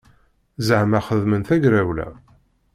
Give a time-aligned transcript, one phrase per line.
[0.67, 2.07] Zaɛma xedmen tagrawla.